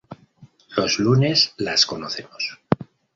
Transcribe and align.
Los 0.77 0.97
lunes 0.97 1.53
las 1.57 1.85
conocemos. 1.85 2.57